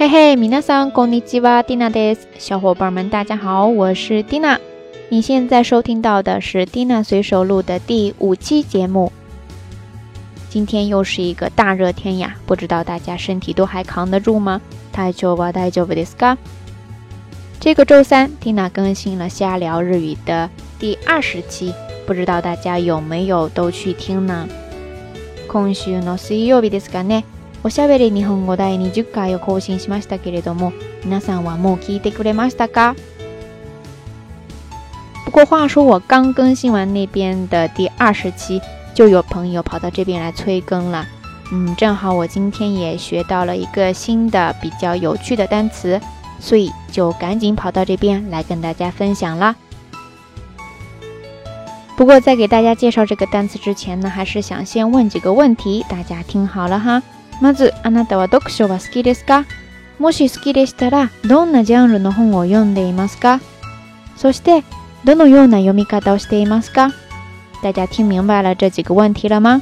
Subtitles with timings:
[0.00, 2.28] 嘿嘿，皆さんこんにちは、ディナです。
[2.38, 4.58] 小伙伴们，大家好，我是 Dina。
[5.08, 9.10] 你现在收听到的是 Dina 随手录的第五期节目。
[10.50, 14.60] 今天又是一个大热天呀，不知道大家身体都还扛得住吗？
[14.92, 16.36] 大丈夫大丈夫ですか？
[17.58, 21.72] 这个周三，Dina 更新了瞎聊日语的第二十期，
[22.06, 24.46] 不知道大家有没有都去听呢？
[25.48, 27.24] 今週の水曜日ですかね。
[27.62, 30.72] おしゃべり日本語第20回を更新しましたけれども、
[31.04, 32.94] 皆さんはもう聞いてくれましたか？
[35.24, 38.60] 不过话说，我刚更新完那边的第二十期。
[38.94, 41.06] 就有朋友跑到这边来催更了，
[41.52, 46.00] 嗯，正好我今天也学到了一个新的比较有趣的单词，
[46.40, 49.54] 所以就赶紧跑到这边来跟大家分享啦。
[51.94, 57.02] 不过在给大家介绍这个单词之前呢，还是想先问几个问题，大家听好了哈。
[57.41, 59.45] まず、あなたは読書は好きですか
[59.97, 63.41] もし好きでしたら、どんなジャンルの本を読んでいますか
[64.15, 64.63] そして、
[65.05, 66.93] どのような読み方をしていますか
[67.63, 69.61] 大家听明白了这几个问题了吗？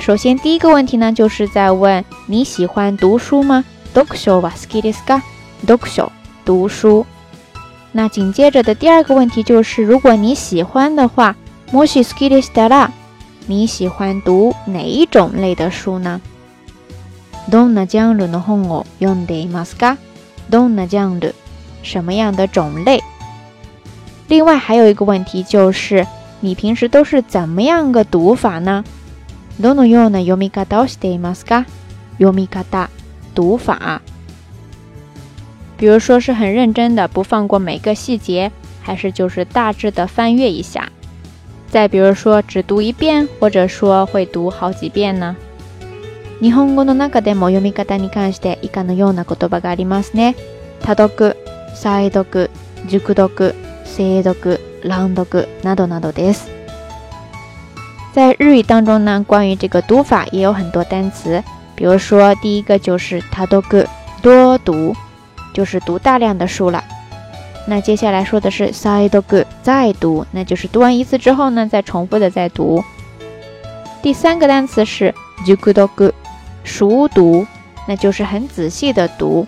[0.00, 3.62] 首先，第一个问题呢，就是在问你喜欢读书吗？
[3.92, 5.20] 読書は好きですか？
[5.66, 6.08] 読書，
[6.46, 7.04] 读书。
[7.92, 11.36] 那紧接着的第二个问题就是，如果你喜欢的话，
[11.72, 12.90] もし好きでしたら
[13.47, 16.21] 你喜欢读哪一种类的书呢？
[17.49, 19.97] どんなジャンルの本を読んでいますか？
[20.49, 21.33] どんなジャンル，
[21.83, 23.01] 什么样的种类？
[24.29, 26.07] 另外还有一个问题就是，
[26.39, 28.83] 你平时都是怎么样个读法呢？
[29.61, 31.65] どのような読み方をしていますか？
[32.17, 32.87] 読み方，
[33.35, 34.01] 读法。
[35.77, 40.89] 比如说是很认真的，不放过每个细节，还是就是大致的翻阅一下？
[41.69, 45.35] 再比如说只读一遍，或者说会读好几遍呢？
[46.41, 50.35] 日本語の中でも読み方に関して以下のような言葉がありますね。
[50.81, 51.35] 多読、
[51.75, 52.49] 再読、
[52.87, 53.55] 熟読。
[53.85, 56.49] 精読、朗読などなどです。
[58.11, 61.43] 在日语当中呢，关于这个读法也有很多单词。
[61.75, 63.85] 比如说，第一个就是多読，
[64.23, 64.95] 多读，
[65.53, 66.83] 就是读大量的书了。
[67.67, 72.83] 那接下来说的是再読，再读，那就是读完一次之后呢，再重复的再读。
[74.01, 75.13] 第三个单词是
[75.45, 76.11] 熟読，
[76.63, 77.47] 熟读，
[77.87, 79.47] 那就是很仔细的读。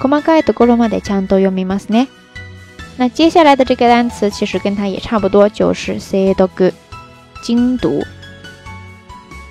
[0.00, 2.06] 細かいところまでちゃんと読みますね。
[2.96, 6.74] 那接下来的这个单词其实跟它也差不多，就是 say do good，
[7.42, 8.02] 精读。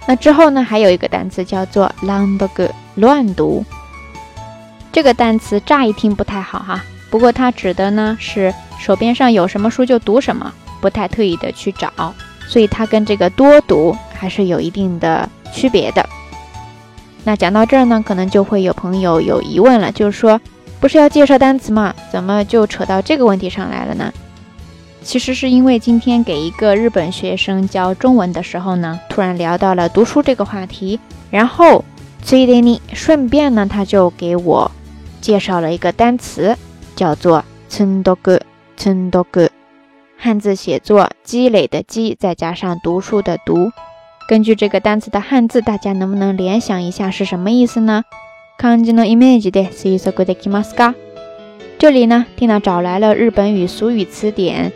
[0.08, 3.64] 那之后呢，还有一个单词叫做 long do good，乱读。
[4.92, 6.84] 这个单词乍一听不太好哈，
[7.15, 11.89] 不过他指的呢是手边上有什么书就读什么，不太特意的去找，
[12.49, 16.05] 所以它跟这个多读还是有一定的区别的。
[17.23, 20.41] 那讲到这儿呢，可能就会有朋友有疑问了，就是说
[20.81, 21.95] 不是要介绍单词吗？
[22.11, 24.13] 怎么就扯到这个问题上来了呢？
[25.05, 30.99] 其实是因为今天给一个日本学生教中文的时候呢，突然聊到了读书这个话题，
[31.31, 31.85] 然后
[32.93, 34.69] 顺便呢他就给我
[35.21, 36.57] 介绍了一个单词。
[36.96, 38.42] 叫做“村多个
[38.78, 39.50] 村多个”，
[40.18, 43.72] 汉字写作积累的积，再加上读书的读。
[44.28, 48.04] 根据这个单词的汉字，大家能不能联想一下是什么意思呢？
[48.60, 50.94] 漢字のイメージで推測できますか？
[51.78, 54.72] 这里呢，Tina 找来了日本语俗语词典《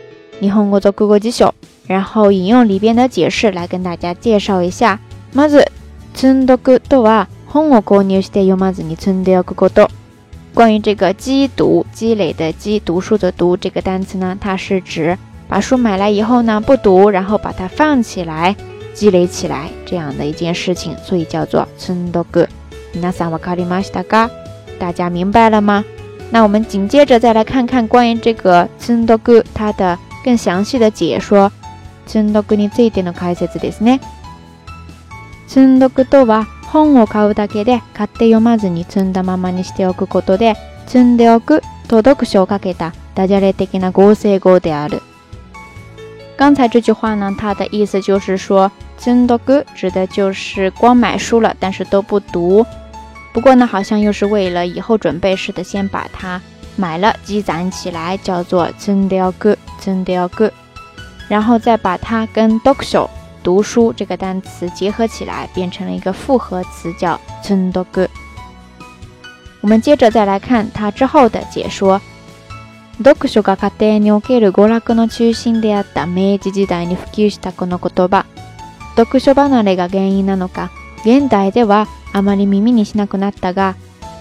[0.46, 1.48] 日本語俗語辞書》，
[1.86, 4.98] 然后引用里边的解释来跟大家介绍一下。
[5.34, 5.66] まず、
[6.14, 9.90] 積読とは本を購入して読まずに積んでおくこと。
[10.58, 15.18] 关于这个积读、积累的积、读书的读这个单词呢，它是指
[15.48, 18.54] 把书买来以后呢不读，然后把它放起来、
[18.94, 22.46] 积累起来这样的一件事情，所以叫做積読。
[22.94, 24.30] 皆さんわかりましたか？
[24.78, 25.84] 大家明白了吗？
[26.30, 31.50] 那我们紧接着再来看看关于这个積読它的更详细的解说。
[32.06, 33.98] 積読についての解説ですね。
[35.48, 40.56] 積読とは 本を買うだけで買って読まずに積んだままにしておくことで、
[40.86, 45.02] 積んでおくと読書をかけたダジャレ的な合成語である。
[46.36, 52.66] 刚才这句话呢，它的意思就是说，積読指的就是光买书了，但是都不读。
[53.32, 56.40] 不过呢，好像又是为了以后准备似的，先把它
[56.76, 60.50] 买了积攒起来，叫做存掉个存掉个，
[61.28, 63.08] 然后再把它跟読書
[63.49, 68.07] 读书这个单词结合起来，变成了一个复合词，叫つどく。
[69.61, 71.99] 我们接着再来看它之后的解说。
[73.01, 78.27] 読書が家庭における娯楽の中心であった明治時代に普及したこの言葉。
[78.95, 80.69] 読書離れが原因なのか、
[81.03, 83.75] 現代ではあまり耳にしなくなったが、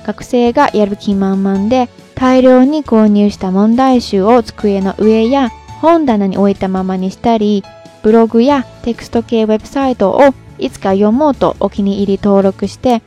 [0.07, 5.51] 学生がやる気満々で大量に購入した問題集を机の上や
[5.83, 7.63] 本棚に置いたままにしたり、
[8.09, 10.21] ブログやテクスト系ウェブサイトを
[10.59, 13.03] いつか読もうとお気に入り登録して、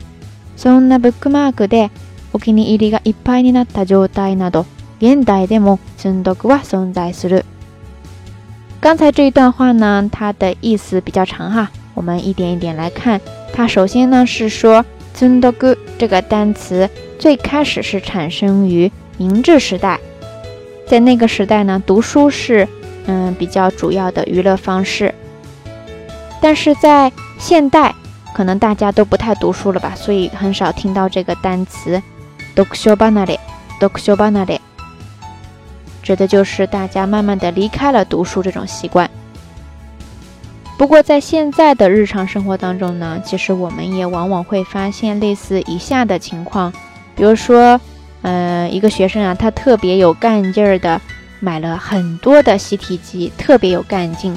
[0.55, 1.89] そんなブックマークで
[2.33, 4.67] お気に入りがいっぱいになった状態など、
[5.01, 7.45] 現代でも存読は存在する。
[8.79, 13.19] 刚才这一段话呢，它的意思比较长哈，我们一点一点来看。
[13.51, 14.85] 它首先呢是说
[15.17, 16.87] “存読”这个单词
[17.17, 19.99] 最开始是产生于明治时代，
[20.87, 22.67] 在那个时代呢，读书是
[23.11, 25.13] 嗯，比较主要的娱乐方式，
[26.41, 27.93] 但是在现代，
[28.33, 32.01] 可能大家都不太读书了吧，所以很少听到这个单词。
[32.55, 33.39] d o h o b a n a d i
[33.81, 34.61] d o h o b a n a i
[36.01, 39.09] 指的就是大家慢慢的离开了读书这种习惯。
[40.77, 46.71] 不过在现在的日常生活当中呢，其实我们也往往会发现类似以下的情况，
[47.13, 47.79] 比如说，
[48.21, 51.01] 嗯，一个学生啊，他特别有干劲儿的。
[51.40, 54.36] 买了很多的习题集，特别有干劲，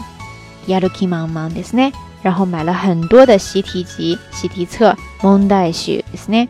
[0.68, 1.94] やる気満々ですね。
[2.22, 6.48] 然后买了很多的习题集、习题册，問題集ですね。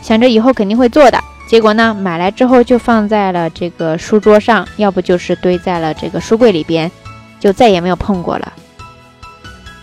[0.00, 6.90] 想着以后肯定会做的，结果呢，买来之后就放在了这个书桌上，要不就是堆在了这个书柜里边，
[7.38, 8.52] 就再也没有碰过了。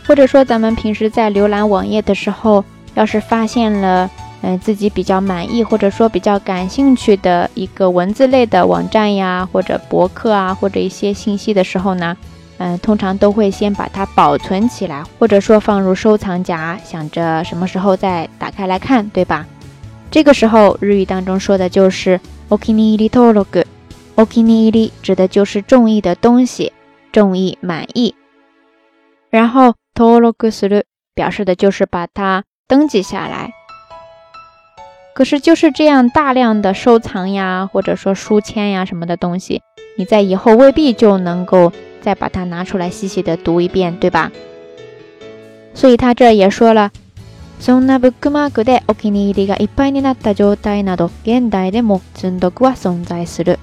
[0.08, 2.66] 或者说，咱们平时在浏览网页的时候，
[2.96, 4.10] 要是发现了，
[4.43, 12.17] 嗯，自己比较满意或者说比较感兴趣的一个文字类的网站呀，或者博客啊，或者一些信息的时候呢，
[12.59, 19.47] 嗯，通常都会先把它保存起来，或者说放入收藏夹，想着什么时候再打开来看，对吧？
[20.11, 26.73] 这个时候日语当中说的就是 “okini iritorogu”，“okini iri” 指的就是中意的东西，
[27.13, 28.15] 中意满意，
[29.29, 33.53] 然后 t o r o g u s 表示的就是把它登记下来。
[35.20, 39.62] 可是就是这样大量的收藏呀，或者说书签呀什么的东西，
[39.98, 41.72] 你在以后未必就能够
[42.02, 44.32] 再把它拿出来细细的读一遍，对吧？
[45.74, 46.92] 所以他这也说了，
[47.62, 53.58] そんなブックマークでお気に入りがいっぱいになった状態など、現代でも存読は存在する。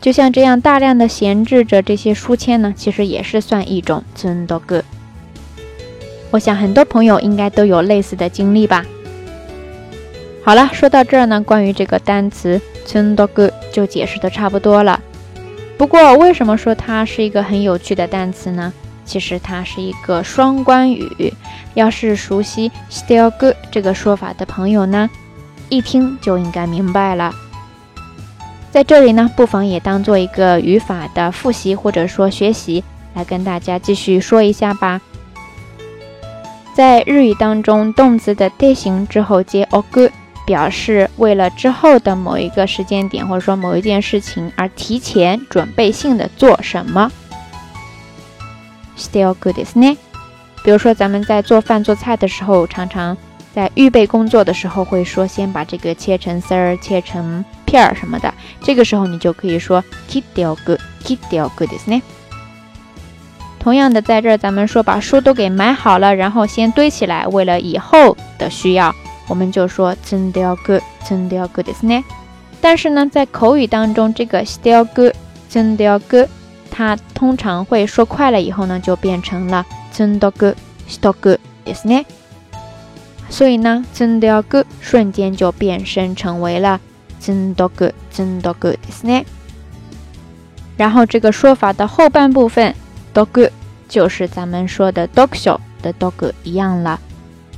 [0.00, 4.82] 就像这样大量的闲置着这些书签呢，其实也是算一种尊多个。
[6.30, 8.86] 我想很多朋友应该都有类似的经历吧。
[10.45, 14.99] 好了，说到这儿呢，关于这个单词 t i l good 就解释的差不多了。
[15.77, 18.71] 不过，为什么说它是一个很有趣的单词呢？
[19.05, 21.33] 其实它是一个双关语。
[21.75, 25.09] 要是熟悉 still good 这个说法的朋友呢，
[25.69, 27.33] 一听就应该明白了。
[28.69, 32.83] 在这里呢，不妨也当做一个语法的复习或者说学习，
[33.15, 34.99] 来跟大家继续说一下吧。
[36.73, 40.09] 在日语当中，动词的 d 形之后接 og。
[40.46, 47.10] 表示为了之后的某一个时间点或者说某一件事情而提前准备性的做什么。
[48.96, 49.96] Still good ですね。
[50.64, 53.16] 比如说咱们在做饭做菜的时候，常常
[53.54, 57.44] 在预备工作的时候会说，先把这个切成丝儿，切成。
[57.68, 62.00] 片儿什么的，这个时候你就可以说 k i d e l good, k i d e l good ですね。
[63.58, 68.94] 同样的，在这儿咱们说把书都给买好了，然后先堆起来，为了以后的需要，
[69.28, 72.04] 我们就说 still good, still good ですね。
[72.60, 75.14] 但是呢，在口语当中，这个 still good,
[75.50, 76.28] still good，
[76.70, 79.64] 它通常会说快了以后呢，就变成了
[79.94, 80.56] still good,
[80.88, 82.04] still good ですね。
[83.30, 86.80] 所以呢，still good 瞬间就变身成为了。
[87.20, 89.24] 真多个，真多个ですね。
[90.76, 92.72] 然后这个说法的后半部分，
[93.12, 93.50] 多个
[93.88, 97.00] 就是咱们说的読書的多个一样了，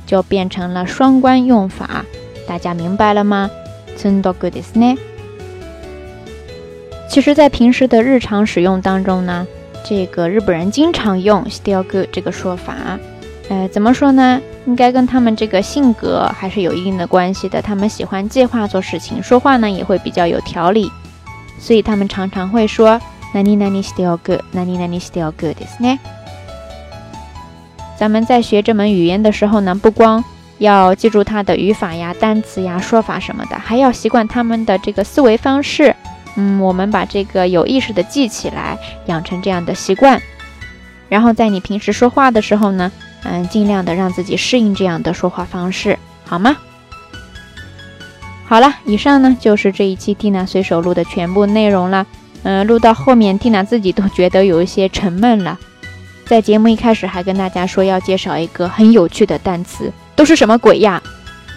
[0.05, 2.05] 就变成了双关用法。
[2.47, 3.49] 大家明白了吗？
[3.97, 4.97] 真多个ですね。
[7.09, 9.45] 其实，在平时的日常使用当中呢，
[9.85, 12.75] 这个日本人经常用 still good 这个说法。
[13.49, 14.41] 呃，怎么说呢？
[14.65, 17.61] 应该跟他们这个性格还是有一定的关系的。
[17.61, 20.89] 他们喜欢计划做事情，说话呢也会比较有条理，
[21.59, 22.99] 所以他们常常会说“
[23.33, 25.99] 何々何しておく”，“何々何しておく”ですね。
[27.96, 30.22] 咱们在学这门语言的时候呢，不光
[30.58, 35.96] 要记住它的语法呀、单词呀、说法什么的，还要习惯他们的这个思维方式。
[36.36, 38.76] 嗯，我们把这个有意识的记起来，
[39.06, 40.20] 养成这样的习惯。
[41.08, 46.54] 然后在你平时说话的时候呢，嗯，尽量的让自己适应这样的说话方式，好吗？
[48.44, 52.06] 好了，以上呢就是这一期蒂娜随手录的全部内容了。
[52.42, 55.58] 嗯，录到后面，蒂娜自己都觉得有一些沉闷了。
[56.26, 61.00] 在节目一开始还跟大家说要介绍一个很有趣的单词，都是什么鬼呀？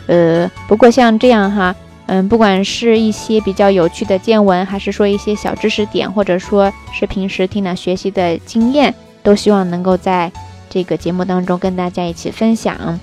[0.05, 10.31] 呃，不过像这样哈，嗯，不管是一些比较有趣的见闻，还是说一些小知识点，或者说是平时听了学习的经验，都希望能够在
[10.69, 12.99] 这个节目当中跟大家一起分享。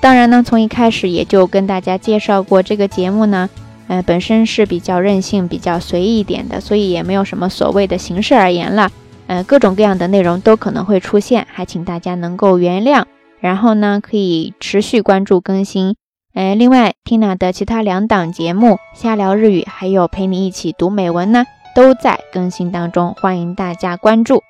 [0.00, 3.50] 当然呢，从一开始也就跟大家介绍过这个节目呢，
[3.88, 8.92] 呃，本身是比较任性、比较随意一点的，所以也没有什么所谓的形式而言了。
[9.30, 13.04] 呃，各种各样的内容都可能会出现，还请大家能够原谅。
[13.38, 15.94] 然后呢，可以持续关注更新。
[16.34, 21.44] 呃，另外，Tina 的其他两档节目《瞎聊日语》还有陪你一起读美文呢，
[21.76, 24.42] 都在更新当中，欢迎大家关注。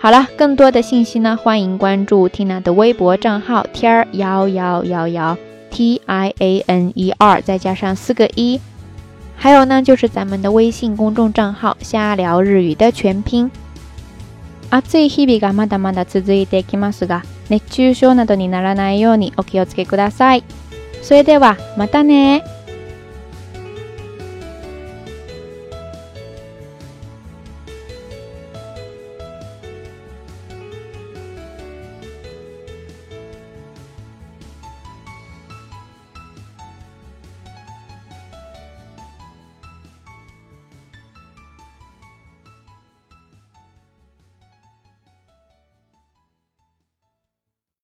[0.00, 5.38] 好了，更多的信息呢，欢迎关注 Tina 的微博账号天儿幺幺幺幺
[5.70, 8.60] T I A N E R，再加上四个一。
[9.36, 13.48] 还有呢，就是咱们的微信公众账号“瞎聊日语”的全拼。
[14.74, 20.44] 暑い日々がまだまだ続いていきますが熱中症などにならないようにお気をつけください
[21.02, 22.42] それではまたね